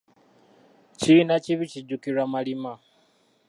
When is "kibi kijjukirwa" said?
1.43-2.23